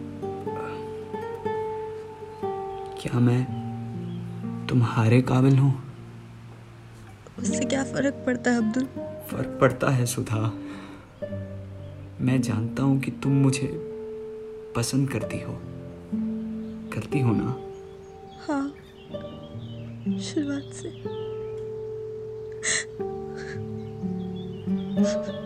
क्या 3.02 3.20
मैं 3.20 3.44
तुम्हारे 4.68 5.22
काबिल 5.22 5.58
हूँ? 5.58 5.82
उससे 7.38 7.64
क्या 7.64 7.84
फ़र्क 7.84 8.14
पड़ता 8.26 8.50
है 8.50 8.56
अब्दुल? 8.56 8.84
फ़र्क 9.28 9.58
पड़ता 9.60 9.90
है 9.90 10.06
सुधा। 10.06 10.52
मैं 12.20 12.40
जानता 12.42 12.82
हूँ 12.82 13.00
कि 13.00 13.10
तुम 13.10 13.32
मुझे 13.32 13.66
पसंद 14.76 15.10
करती 15.10 15.40
हो। 15.40 15.58
करती 16.92 17.20
हो 17.20 17.32
ना? 17.34 17.56
हाँ 18.46 18.68
शुरुआत 20.18 20.72
से। 25.12 25.41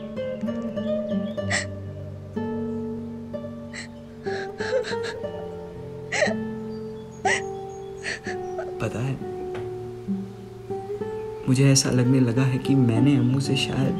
मुझे 11.56 11.72
ऐसा 11.72 11.90
लगने 11.90 12.20
लगा 12.20 12.42
है 12.42 12.58
कि 12.58 12.74
मैंने 12.74 13.16
अम्मू 13.16 13.40
से 13.40 13.56
शायद 13.56 13.94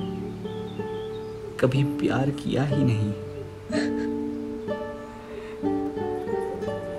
कभी 1.61 1.85
प्यार 1.85 2.31
किया 2.31 2.65
ही 2.65 2.85
नहीं। 2.85 3.13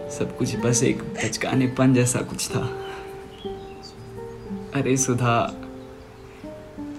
सब 0.10 0.36
कुछ 0.38 0.56
बस 0.56 0.84
एक 0.84 1.04
बचकानेपन 1.04 1.94
जैसा 1.94 2.22
कुछ 2.22 2.50
था। 2.50 2.64
अरे 4.76 4.98
सुधा, 4.98 5.38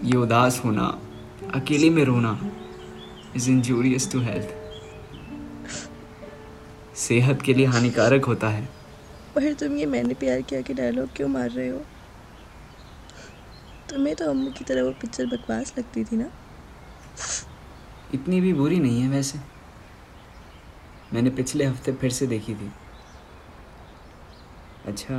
ये 0.04 0.16
उदास 0.16 0.62
होना, 0.64 1.02
अकेले 1.54 1.90
में 1.90 2.04
रोना 2.04 2.38
इज़ 3.36 3.50
इंजूरियस 3.50 4.12
टू 4.12 4.20
हेल्थ 4.20 4.48
सेहत 6.96 7.42
के 7.42 7.54
लिए 7.54 7.66
हानिकारक 7.66 8.24
होता 8.24 8.48
है। 8.48 8.68
पर 9.34 9.52
तुम 9.52 9.76
ये 9.76 9.86
मैंने 9.86 10.14
प्यार 10.14 10.40
किया 10.40 10.60
कि 10.60 10.74
डायलॉग 10.74 11.08
क्यों 11.16 11.28
मार 11.28 11.50
रहे 11.50 11.68
हो? 11.68 11.82
तुम्हें 13.90 14.14
तो 14.16 14.30
अम्मू 14.30 14.50
की 14.50 14.64
तरह 14.64 14.82
वो 14.82 14.90
पिक्चर 14.90 15.26
बकवास 15.26 15.74
लगती 15.78 16.04
थी 16.04 16.16
ना? 16.16 16.30
इतनी 18.14 18.40
भी 18.40 18.52
बुरी 18.52 18.78
नहीं 18.78 19.00
है 19.02 19.08
वैसे। 19.08 19.38
मैंने 21.12 21.30
पिछले 21.30 21.64
हफ़्ते 21.64 21.92
फिर 21.92 22.10
से 22.10 22.26
देखी 22.26 22.54
थी। 22.54 22.70
अच्छा 24.86 25.16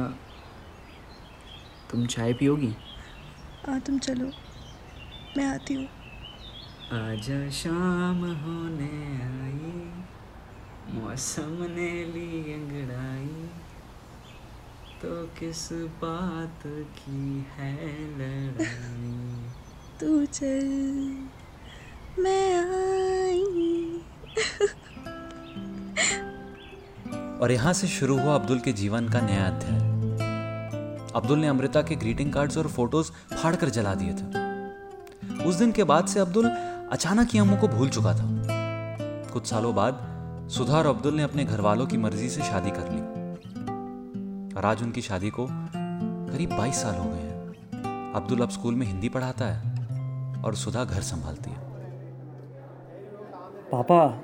तुम 1.91 2.05
चाय 2.05 2.33
पियोगी? 2.33 2.73
हाँ 3.65 3.79
तुम 3.79 3.99
चलो। 3.99 4.31
मैं 5.37 5.45
आती 5.45 5.73
हूँ। 5.73 5.87
आजा 6.93 7.49
शाम 7.49 8.23
होने 8.43 8.91
आई 9.23 9.73
मौसम 10.93 11.57
ने 11.71 11.91
ली 12.05 12.53
अंगड़ाई। 12.53 13.18
तो 15.01 15.25
किस 15.39 15.73
बात 15.73 16.63
की 16.67 17.47
है 17.57 17.73
लड़ाई? 18.17 19.49
तू 19.99 20.25
चल 20.25 21.27
मैं 22.19 22.53
आई। 22.55 24.01
और 27.41 27.51
यहाँ 27.51 27.73
से 27.73 27.87
शुरू 27.87 28.19
हुआ 28.19 28.35
अब्दुल 28.35 28.59
के 28.59 28.71
जीवन 28.71 29.09
का 29.09 29.21
नया 29.21 29.45
अध्याय। 29.47 29.79
अब्दुल 31.15 31.39
ने 31.39 31.47
अमृता 31.47 31.81
के 31.81 31.95
ग्रीटिंग 31.95 32.33
कार्ड्स 32.33 32.57
और 32.57 32.67
फ़ोटोज़ 32.67 33.11
फाड़ 33.35 33.55
कर 33.55 33.69
जला 33.69 33.93
दिए 33.93 34.13
थे। 34.13 34.23
उस 35.43 35.55
दिन 35.55 35.71
के 35.71 35.83
बाद 35.83 36.07
से 36.07 36.19
अब्दुल 36.19 36.49
अचानक 36.91 37.29
ही 37.33 37.39
अम्मू 37.39 37.57
को 37.57 37.67
भूल 37.67 37.89
चुका 37.89 38.13
था। 38.13 38.27
कुछ 39.33 39.47
सालों 39.47 39.75
बाद 39.75 40.05
सुधा 40.51 40.77
और 40.77 40.85
अब्दुल 40.85 41.13
ने 41.13 41.23
अपने 41.23 41.45
घर 41.45 41.61
वालों 41.61 41.87
की 41.87 41.97
मर्ज़ी 41.97 42.29
से 42.29 42.41
शादी 42.41 42.71
कर 42.71 42.91
ली। 42.91 43.18
और 44.59 44.65
आज 44.65 44.81
उनकी 44.83 45.01
शादी 45.01 45.29
को 45.29 45.47
करीब 45.49 46.49
22 46.49 46.73
साल 46.73 46.95
हो 46.95 47.09
गए 47.09 47.17
हैं। 47.17 48.13
अब्दुल 48.13 48.41
अब 48.41 48.49
स्कूल 48.49 48.75
में 48.75 48.85
हिंदी 48.87 49.09
पढ़ाता 49.09 49.45
है 49.45 50.43
और 50.43 50.55
सुधा 50.55 50.83
घर 50.83 51.01
संभालती 51.01 51.51
है। 51.51 51.57
पापा 53.71 54.23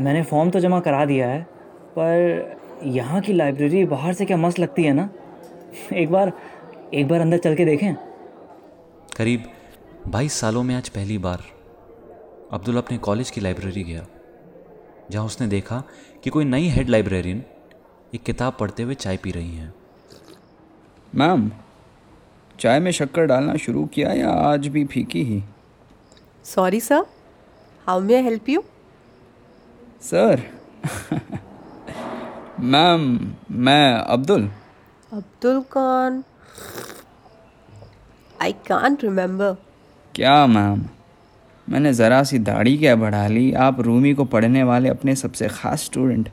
मैंने 0.00 0.22
फॉर्म 0.22 0.50
तो 0.50 0.60
जमा 0.60 0.80
करा 0.80 1.04
दिया 1.04 1.28
है 1.28 1.42
पर 1.98 2.56
यहाँ 2.84 3.20
की 3.20 3.32
लाइब्रेरी 3.32 3.84
बाहर 3.84 4.12
से 4.12 4.24
क्या 4.24 4.36
मस्त 4.36 4.58
लगती 4.58 4.84
है 4.84 4.92
ना? 4.92 5.08
एक 5.92 6.10
बार 6.10 6.32
एक 6.94 7.08
बार 7.08 7.20
अंदर 7.20 7.38
चल 7.38 7.54
के 7.54 7.64
देखें। 7.64 7.94
करीब 9.16 9.44
22 10.08 10.40
सालों 10.40 10.62
में 10.62 10.74
आज 10.74 10.88
पहली 10.88 11.18
बार 11.18 11.38
अब्दुल 12.52 12.76
अपने 12.76 12.98
कॉलेज 12.98 13.30
की 13.30 13.40
लाइब्रेरी 13.40 13.84
गया 13.84 14.06
जहाँ 15.10 15.24
उसने 15.24 15.46
देखा 15.46 15.82
कि 16.24 16.30
कोई 16.30 16.44
नई 16.44 16.68
हेड 16.68 16.88
लाइब्रेरियन 16.88 17.44
एक 18.12 18.22
किताब 18.22 18.56
पढ़ते 18.60 18.82
हुए 18.82 18.94
चाय 18.94 19.16
पी 19.16 19.30
रही 19.30 19.56
हैं। 19.56 19.72
मैम 21.14 21.50
चाय 22.60 22.80
में 22.80 22.90
शक्कर 22.92 23.26
डालना 23.26 23.54
शुरू 23.56 23.84
किया 23.86 24.12
या 24.12 24.30
आज 24.30 24.66
भी 24.68 24.84
फीकी 24.84 25.22
ही? 25.24 25.42
Sorry 26.44 26.80
sir 26.80 27.04
how 27.86 28.00
may 28.00 28.14
I 28.14 28.22
help 28.22 28.48
you 28.48 28.62
sir 30.02 30.42
ma'am 32.60 33.34
मैं 33.50 33.94
अब्दुल। 33.94 34.48
अब्दुल 35.12 35.60
कौन? 35.72 36.22
आई 38.42 38.52
कांट 38.68 39.04
रिमेम्बर 39.04 39.56
क्या 40.14 40.46
मैम 40.46 40.84
मैंने 41.66 41.92
ज़रा 41.94 42.22
सी 42.22 42.38
दाढ़ी 42.40 42.76
क्या 42.78 42.94
बढ़ा 42.96 43.26
ली? 43.26 43.52
आप 43.54 43.80
रूमी 43.80 44.14
को 44.14 44.24
पढ़ने 44.26 44.62
वाले 44.64 44.88
अपने 44.88 45.16
सबसे 45.16 45.48
ख़ास 45.48 45.84
स्टूडेंट 45.84 46.28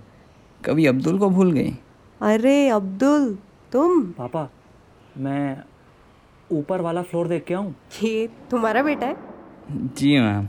कभी 0.66 0.86
अब्दुल 0.86 1.18
को 1.20 1.30
भूल 1.30 1.52
गई? 1.52 1.72
अरे 2.22 2.70
अब्दुल 2.70 3.38
तुम? 3.72 4.02
पापा 4.12 4.50
मैं 5.18 5.64
ऊपर 6.52 6.82
वाला 6.82 7.02
फ्लोर 7.02 7.28
देख 7.28 7.44
के 7.46 7.54
आऊँ? 7.54 7.74
ये 8.04 8.28
तुम्हारा 8.52 8.84
बेटा 8.84 9.08
है? 9.08 9.18
जी 9.72 10.20
मैम। 10.20 10.48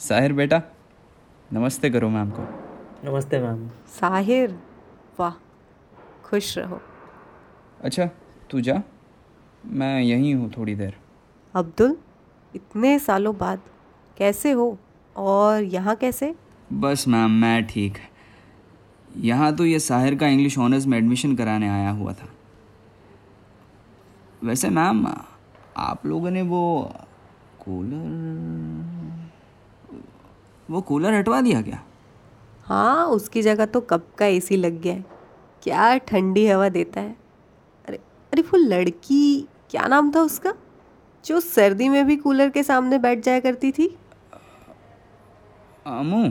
साहिर 0.00 0.32
बेटा 0.32 0.62
नमस्ते 1.52 1.90
करो 1.90 2.08
मैम 2.08 2.30
को। 2.30 2.42
नमस्ते 3.04 3.38
मैम। 3.38 3.68
साहिर 4.00 4.58
वाह 5.20 5.34
खुश 6.24 6.56
रहो। 6.58 6.80
अच्छा 7.84 8.06
तू 8.50 8.60
जा। 8.60 8.82
मैं 9.66 10.00
यहीं 10.00 10.34
हूँ 10.34 10.50
थोड़ी 10.56 10.74
देर। 10.74 10.96
अब्दुल 11.54 11.96
इतने 12.54 12.98
सालों 12.98 13.36
बाद 13.36 13.60
कैसे 14.16 14.52
हो 14.52 14.76
और 15.16 15.62
यहाँ 15.62 15.96
कैसे? 15.96 16.34
बस 16.72 17.08
मैम 17.08 17.30
मैं 17.40 17.66
ठीक। 17.66 17.98
यहाँ 19.16 19.54
तो 19.56 19.64
ये 19.64 19.78
साहिर 19.80 20.14
का 20.14 20.26
इंग्लिश 20.26 20.58
ऑनर्स 20.58 20.86
में 20.86 20.96
एडमिशन 20.98 21.34
कराने 21.36 21.68
आया 21.68 21.90
हुआ 21.90 22.12
था। 22.12 22.28
वैसे 24.44 24.68
मैम 24.70 25.06
आप 25.76 26.06
लोगों 26.06 26.30
ने 26.30 26.42
वो 26.42 26.92
कूलर 27.60 29.28
वो 30.70 30.80
कूलर 30.80 31.14
हटवा 31.14 31.40
दिया 31.40 31.62
क्या? 31.62 31.82
हाँ 32.64 33.06
उसकी 33.06 33.42
जगह 33.42 33.66
तो 33.66 33.80
कब 33.80 34.06
का 34.18 34.26
एसी 34.26 34.56
लग 34.56 34.80
गया 34.80 34.94
है। 34.94 35.04
क्या 35.62 35.96
ठंडी 35.98 36.46
हवा 36.46 36.68
देता 36.68 37.00
है? 37.00 37.16
अरे 37.88 37.96
अरे 38.32 38.42
वो 38.42 38.58
लड़की 38.58 39.48
क्या 39.70 39.86
नाम 39.86 40.10
था 40.14 40.20
उसका? 40.20 40.52
जो 41.24 41.40
सर्दी 41.40 41.88
में 41.88 42.06
भी 42.06 42.16
कूलर 42.16 42.50
के 42.50 42.62
सामने 42.62 42.98
बैठ 42.98 43.24
जाया 43.24 43.40
करती 43.40 43.70
थी? 43.72 43.96
अमू? 45.86 46.24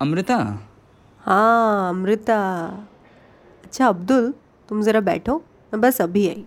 अमृता? 0.00 0.36
हाँ 1.20 1.88
अमृता। 1.88 2.38
अच्छा 3.64 3.86
अब्दुल 3.86 4.34
तुम 4.68 4.82
ज़रा 4.82 5.00
बैठो 5.00 5.36
मैं 5.38 5.80
बस 5.80 6.00
अभी 6.00 6.28
आई। 6.28 6.44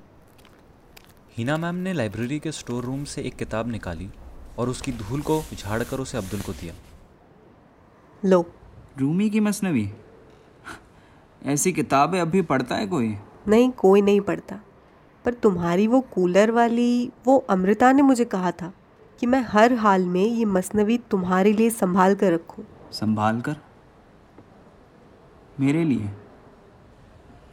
हिना 1.38 1.58
मैम 1.58 1.76
ने 1.76 1.94
लाइब्रेरी 1.94 2.40
के 2.40 2.52
स्टोर 2.52 2.84
रूम 2.84 3.04
से 3.04 3.22
एक 3.22 3.36
किताब 3.36 3.68
निकाली 3.68 4.10
और 4.60 4.70
उसकी 4.70 4.92
धूल 4.92 5.22
को 5.22 5.44
झाड़ 5.54 5.84
कर 5.84 6.00
उसे 6.00 6.18
अब्दुल 6.18 6.42
को 6.42 6.54
दिया। 6.54 6.74
लो। 8.26 8.46
रूमी 8.98 9.30
की 9.30 9.40
मसनवी? 9.40 9.92
ऐसी 11.46 11.72
किताबें 11.72 12.20
अभी 12.20 12.42
पढ़ता 12.42 12.76
है 12.76 12.88
कोई? 12.88 13.18
नहीं 13.48 13.72
कोई 13.72 14.02
नहीं 14.02 14.22
पढ़ता। 14.22 14.60
पर 15.26 15.34
तुम्हारी 15.34 15.88
वो 15.88 16.02
कूलर 16.02 16.52
वाली 16.52 17.12
वो 17.26 17.38
अमृता 17.50 17.92
ने 17.92 18.02
मुझे 18.02 18.26
कहा 18.26 18.52
था 18.52 18.74
कि 19.20 19.26
मैं 19.26 19.46
हर 19.50 19.74
हाल 19.74 20.06
में 20.06 20.26
ये 20.26 20.46
मसनवी 20.46 20.98
तुम्हारे 20.98 21.54
लिए 21.54 21.70
संभाल 21.70 22.16
कर 22.16 22.34
रखूँ। 22.34 22.66
संभाल 22.92 23.42
कर 23.42 23.56
मेरे 25.60 25.84
लिए? 25.84 26.10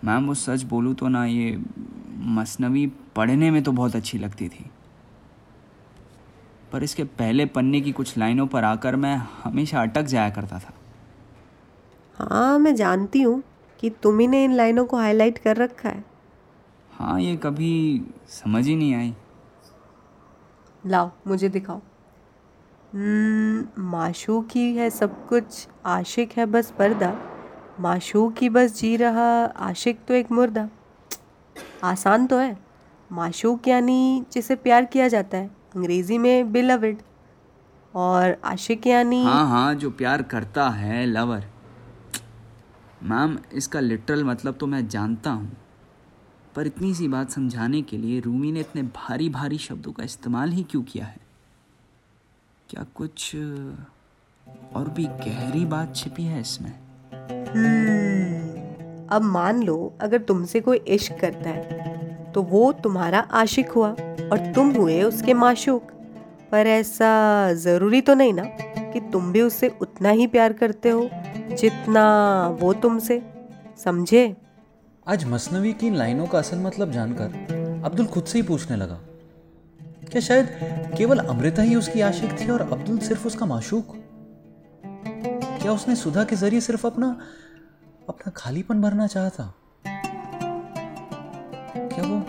मैम 0.05 0.27
वो 0.27 0.35
सच 0.35 0.62
बोलूँ 0.62 0.94
तो 0.94 1.09
ना 1.09 1.24
ये 1.24 1.57
मसनवी 2.37 2.87
पढ़ने 3.16 3.51
में 3.51 3.62
तो 3.62 3.72
बहुत 3.72 3.96
अच्छी 3.96 4.18
लगती 4.18 4.48
थी। 4.48 4.70
पर 6.72 6.83
इसके 6.83 7.05
पहले 7.05 7.46
पन्ने 7.46 7.81
की 7.81 7.92
कुछ 7.92 8.16
लाइनों 8.18 8.46
पर 8.46 8.64
आकर 8.64 8.96
मैं 8.96 9.16
हमेशा 9.44 9.83
अटक 9.83 10.03
जाया 10.03 10.31
करता 10.31 10.59
था। 10.59 10.72
हाँ 12.18 12.59
मैं 12.59 12.74
जानती 12.74 13.22
हूँ 13.22 13.42
कि 13.81 13.90
तुम 13.90 14.18
ही 14.18 14.27
ने 14.27 14.44
इन 14.44 14.55
लाइनों 14.55 14.85
को 14.85 14.96
हाईलाइट 14.96 15.38
कर 15.38 15.57
रखा 15.57 15.88
है। 15.88 16.05
हाँ 16.90 17.20
ये 17.20 17.37
कभी 17.37 17.70
समझ 18.29 18.66
ही 18.66 18.77
नहीं 18.77 18.94
आई। 18.94 19.14
लाओ 20.87 21.11
मुझे 21.27 21.48
दिखाओ। 21.48 21.81
माशूक 22.92 24.48
ही 24.55 24.72
है 24.74 24.88
सब 24.90 25.27
कुछ, 25.29 25.66
आशिक 25.87 26.33
है 26.37 26.46
बस 26.46 26.70
पर्दा। 26.79 27.12
माशूक 27.81 28.38
ही 28.42 28.48
बस 28.48 28.81
जी 28.81 28.96
रहा, 28.96 29.44
आशिक 29.44 29.98
तो 30.09 30.14
एक 30.14 30.33
मुर्दा। 30.33 30.68
आसान 31.85 32.27
तो 32.27 32.38
है। 32.38 32.57
माशूक 33.11 33.68
यानी 33.68 34.24
जिसे 34.33 34.55
प्यार 34.57 34.85
किया 34.85 35.09
जाता 35.09 35.37
है। 35.37 35.51
अंग्रेज़ी 35.77 36.18
में 36.18 36.53
बिलविड 36.53 37.03
और 37.94 38.37
आशिक 38.44 38.87
यानी 38.87 39.22
हाँ 39.24 39.46
हाँ 39.48 39.74
जो 39.74 39.90
प्यार 39.90 40.22
करता 40.22 40.68
है 40.70 41.05
लवर 41.07 41.44
मैम, 43.03 43.38
इसका 43.53 43.81
लिटरल 43.81 44.24
मतलब 44.24 44.55
तो 44.55 44.66
मैं 44.66 44.87
जानता 44.88 45.31
हूँ। 45.31 45.57
पर 46.57 46.66
इतनी 46.66 46.94
सी 46.94 47.09
बात 47.09 47.31
समझाने 47.31 47.83
के 47.83 47.96
लिए 47.96 48.20
रूमी 48.20 48.53
ने 48.53 48.61
इतने 48.61 48.83
भारी 48.83 49.29
भारी 49.29 49.59
शब्दों 49.59 49.92
का 49.92 50.05
इस्तेमाल 50.05 50.51
ही 50.51 50.62
क्यों 50.62 50.83
किया 50.83 51.05
है? 51.05 51.28
क्या 52.70 52.85
कुछ 52.94 53.35
और 54.74 54.88
भी 54.88 55.04
गहरी 55.04 55.64
बात 55.66 55.94
छिपी 55.96 56.22
है 56.22 56.40
इसमें? 56.40 56.70
हम्म, 57.48 59.07
अब 59.09 59.22
मान 59.22 59.62
लो 59.62 59.76
अगर 60.00 60.18
तुमसे 60.22 60.61
कोई 60.61 60.76
इश्क 60.88 61.16
करता 61.20 61.50
है 61.50 62.33
तो 62.33 62.42
वो 62.42 62.72
तुम्हारा 62.72 63.20
आशिक 63.35 63.70
हुआ 63.70 63.88
और 63.88 64.52
तुम 64.54 64.70
हुए 64.70 65.02
उसके 65.02 65.35
माशूक। 65.35 65.92
पर 66.52 66.66
ऐसा 66.66 67.52
ज़रूरी 67.52 68.00
तो 68.00 68.14
नहीं 68.14 68.33
ना 68.33 68.44
कि 68.92 69.00
तुम 69.12 69.33
भी 69.33 69.42
उससे 69.42 69.68
उतना 69.83 70.11
ही 70.11 70.26
प्यार 70.26 70.52
करते 70.52 70.90
हो 70.90 71.09
जितना 71.52 72.07
वो 72.61 72.72
तुमसे 72.72 73.22
समझे? 73.85 74.37
आज 75.07 75.24
मसनवी 75.24 75.72
की 75.72 75.87
इन 75.87 75.94
लाइनों 75.94 76.26
का 76.26 76.38
असल 76.38 76.59
मतलब 76.59 76.92
जानकर 76.92 77.83
अब्दुल 77.85 78.07
खुद 78.07 78.24
से 78.24 78.38
ही 78.38 78.42
पूछने 78.42 78.76
लगा। 78.76 79.00
क्या 80.09 80.21
शायद 80.21 80.47
केवल 80.99 81.18
अमृता 81.18 81.62
ही 81.62 81.75
उसकी 81.75 82.01
आशिक 82.01 82.40
थी 82.40 82.49
और 82.51 82.61
अब्दुल 82.61 82.99
सिर्फ़ 82.99 83.27
उसका 83.27 83.47
माशूक? 83.47 83.97
क्या 85.62 85.73
उसने 85.73 85.97
सुधा 85.97 86.25
के 86.25 86.37
ज़रिए 86.37 86.61
सिर्फ़ 86.61 86.87
अपना 86.87 87.21
अपना 88.09 88.33
खालीपन 88.37 88.83
भरना 88.83 89.07
चाहा 89.07 89.31
था? 89.31 89.55
क्या 91.77 92.05
वो 92.05 92.25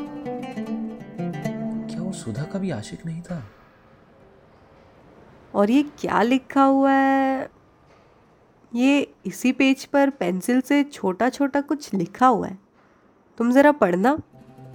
क्या 1.88 2.02
वो 2.02 2.12
सुधा 2.12 2.44
का 2.44 2.60
भी 2.60 2.72
आशिक 2.72 3.06
नहीं 3.06 3.22
था? 3.22 3.44
और 5.56 5.72
ये 5.72 5.84
क्या 5.84 6.22
लिखा 6.22 6.64
हुआ 6.64 6.92
है? 6.92 7.50
ये 8.76 9.14
इसी 9.26 9.52
पेज 9.52 9.86
पर 9.86 10.10
पेंसिल 10.10 10.62
से 10.62 10.84
छोटा 10.84 11.30
छोटा 11.30 11.62
कुछ 11.62 11.94
लिखा 11.94 12.28
हुआ 12.28 12.48
है। 12.48 12.58
तुम 13.38 13.52
ज़रा 13.52 13.72
पढ़ना। 13.72 14.18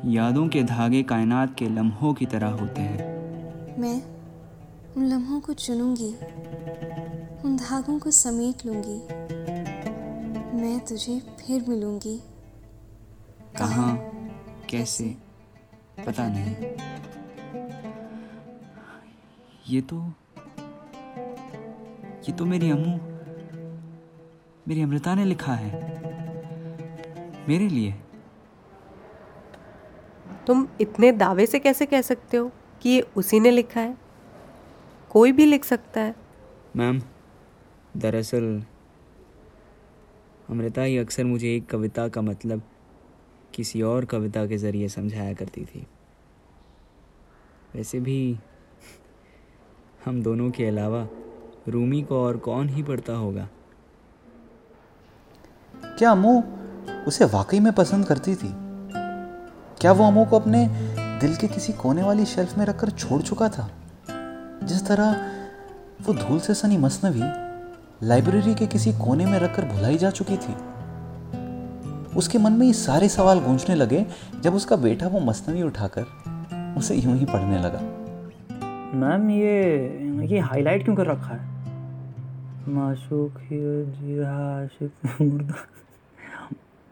यादों 0.06 0.48
के 0.48 0.62
धागे 0.62 1.02
कायनात 1.02 1.54
के 1.58 1.68
लम्हों 1.68 2.12
की 2.14 2.26
तरह 2.26 2.50
होते 2.50 2.80
हैं। 2.80 3.78
मैं 3.78 4.02
उन 4.96 5.04
लम्हों 5.04 5.40
को 5.40 5.52
चुनूँगी 5.52 6.08
उन 7.44 7.56
धागों 7.56 7.98
को 7.98 8.10
समेट 8.10 8.64
लूँगी। 8.66 8.96
मैं 10.60 10.78
तुझे 10.80 11.18
फिर 11.40 11.64
मिलूँगी। 11.68 12.16
कहाँ 13.58 13.96
कैसे 14.70 15.16
पता 16.06 16.28
नहीं। 16.28 16.54
ये 19.68 19.80
तो 19.80 20.04
ये 22.28 22.32
तो 22.32 22.44
मेरी 22.44 22.70
अम्मू 22.70 22.98
मेरी 24.68 24.82
अमृता 24.82 25.14
ने 25.14 25.24
लिखा 25.24 25.54
है 25.54 25.72
मेरे 27.48 27.68
लिए। 27.68 27.94
तुम 30.46 30.68
इतने 30.80 31.12
दावे 31.12 31.46
से 31.46 31.58
कैसे 31.58 31.86
कह 31.86 32.00
सकते 32.00 32.36
हो 32.36 32.50
कि 32.82 32.90
ये 32.90 33.00
उसी 33.16 33.40
ने 33.40 33.50
लिखा 33.50 33.80
है? 33.80 33.98
कोई 35.10 35.32
भी 35.32 35.44
लिख 35.44 35.64
सकता 35.64 36.00
है। 36.00 36.14
मैम 36.76 37.02
दरअसल 37.96 38.62
अमृता 40.50 40.82
ही 40.82 40.98
अक्सर 40.98 41.24
मुझे 41.24 41.56
एक 41.56 41.66
कविता 41.66 42.08
का 42.08 42.20
मतलब 42.22 42.62
किसी 43.54 43.82
और 43.82 44.04
कविता 44.04 44.46
के 44.46 44.56
ज़रिए 44.56 44.88
समझाया 44.88 45.34
करती 45.34 45.64
थी। 45.64 45.86
वैसे 47.74 48.00
भी 48.00 48.38
हम 50.04 50.22
दोनों 50.22 50.50
के 50.50 50.66
अलावा 50.66 51.08
रूमी 51.68 52.02
को 52.02 52.24
और 52.24 52.36
कौन 52.36 52.68
ही 52.68 52.82
पढ़ता 52.82 53.12
होगा। 53.12 53.48
क्या 55.84 56.10
अम्मू 56.10 56.42
उसे 57.06 57.24
वाकई 57.24 57.60
में 57.60 57.72
पसंद 57.72 58.06
करती 58.06 58.34
थी? 58.34 58.63
क्या 59.84 59.92
वो 59.92 60.04
अम्मू 60.04 60.24
को 60.24 60.38
अपने 60.38 60.66
दिल 61.20 61.36
के 61.36 61.46
किसी 61.46 61.72
कोने 61.72 62.02
वाली 62.02 62.24
शेल्फ 62.24 62.58
में 62.58 62.64
रखकर 62.66 62.90
छोड़ 62.90 63.22
चुका 63.22 63.48
था? 63.48 63.68
जिस 64.62 64.86
तरह 64.86 65.10
वो 66.06 66.12
धूल 66.14 66.38
से 66.40 66.54
सनी 66.54 66.76
मसनवी 66.76 67.22
लाइब्रेरी 68.06 68.54
के 68.54 68.66
किसी 68.66 68.92
कोने 68.92 69.26
में 69.26 69.38
रखकर 69.38 69.64
भुलाई 69.64 69.98
जा 69.98 70.10
चुकी 70.10 70.36
थी, 70.36 70.54
उसके 72.16 72.38
मन 72.38 72.52
में 72.52 72.66
ये 72.66 72.72
सारे 72.72 73.08
सवाल 73.08 73.40
गूंजने 73.40 73.74
लगे 73.74 74.06
जब 74.40 74.54
उसका 74.54 74.76
बेटा 74.76 75.08
वो 75.08 75.20
मसनवी 75.20 75.62
उठाकर 75.62 76.06
उसे 76.78 76.94
यूँ 76.94 77.16
ही 77.16 77.24
पढ़ने 77.24 77.58
लगा। 77.58 77.80
मैम, 78.98 79.30
ये 79.30 80.26
ये 80.26 80.38
हाईलाइट 80.38 80.84
क्यों 80.84 80.96
कर 80.96 81.06
रखा 81.06 81.34
है? 81.34 81.44
माशूक 82.68 83.32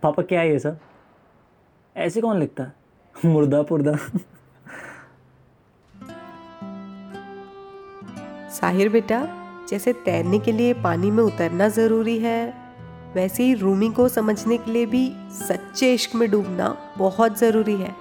पापा, 0.03 0.23
क्या 0.23 0.41
है 0.41 0.51
ये 0.51 0.59
सब? 0.59 0.79
ऐसे 1.97 2.21
कौन 2.21 2.39
लिखता 2.41 2.63
है? 2.63 2.82
मुर्दा 3.25 3.63
पुर्दा। 3.63 3.93
साहिर 8.51 8.89
बेटा 8.89 9.21
जैसे 9.69 9.93
तैरने 9.93 10.39
के 10.39 10.53
लिए 10.53 10.75
पानी 10.75 11.11
में 11.11 11.23
उतरना 11.25 11.69
ज़रूरी 11.69 12.19
है 12.19 12.55
वैसे 13.15 13.45
ही 13.45 13.55
रूमी 13.55 13.89
को 13.93 14.09
समझने 14.09 14.59
के 14.59 14.73
लिए 14.73 14.87
भी 14.87 15.05
सच्चे 15.33 15.95
इश्क 15.95 16.15
में 16.15 16.31
डूबना 16.31 16.77
बहुत 16.99 17.39
ज़रूरी 17.39 17.77
है। 17.77 17.95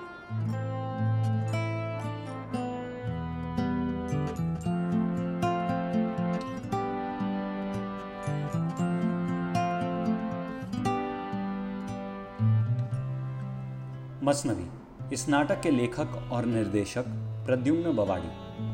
मसनवी 14.24 14.71
इस 15.14 15.30
नाटक 15.30 15.62
के 15.62 15.72
लेखक 15.72 16.30
और 16.32 16.46
निर्देशक 16.46 17.06
प्रद्युम्न 17.46 17.92
बवाड़ी, 17.96 18.28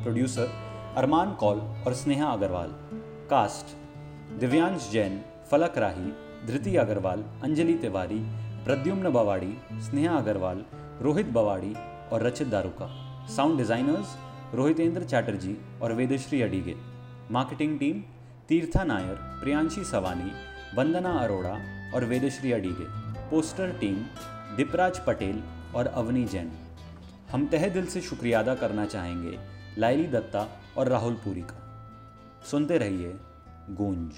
प्रोड्यूसर 0.04 0.50
अरमान 0.98 1.32
कौल 1.34 1.58
और 1.58 1.94
स्नेहा 1.94 2.28
अग्रवाल, 2.28 2.70
कास्ट 3.30 3.76
दिव्यांश 4.40 4.90
जैन, 4.92 5.22
फलक 5.52 5.78
राही, 5.78 6.12
धृति 6.48 6.76
अग्रवाल, 6.76 7.24
अंजलि 7.44 7.74
तिवारी, 7.74 8.20
प्रद्युम्न 8.66 9.10
बवाड़ी, 9.10 9.58
स्नेहा 9.74 10.18
अग्रवाल, 10.18 10.64
रोहित 11.02 11.30
बवाड़ी 11.30 11.74
और 12.14 12.24
रचित 12.24 12.48
दारुका। 12.48 12.88
साउंड 13.28 13.58
डिजाइनर्स 13.58 14.16
रोहितेंद्र 14.56 15.04
चैटर्जी 15.04 15.58
और 15.82 15.94
वेदश्री 15.94 16.42
अडीगे। 16.42 16.76
मार्केटिंग 17.32 17.80
टीम 17.80 18.02
तीर्था 18.50 18.84
नायर, 18.84 19.16
प्रियांशी 19.16 19.84
सवानी, 19.84 20.32
वंदना 20.78 21.20
अरोड़ा 21.20 21.58
और 21.96 22.06
वेदश्री 22.06 22.52
अडीगे। 22.52 22.86
पोस्टर 23.30 23.78
टीम 23.80 23.96
दीपराज 24.58 25.00
पटेल 25.00 25.44
और 25.76 25.88
अवनी 25.88 26.26
जैन। 26.26 26.52
हम 27.32 27.48
तहे 27.48 27.70
दिल 27.70 27.86
से 27.86 28.02
शुक्रिया 28.02 28.40
अदा 28.40 28.56
करना 28.56 28.86
चाहेंगे 28.86 29.40
लाइली 29.78 30.08
दत्ता 30.08 30.48
और 30.78 30.88
राहुल 30.88 31.14
पुरी 31.14 31.42
का। 31.42 31.64
सुनते 32.52 32.78
रहिए 32.78 33.18
गूंज। 33.70 34.12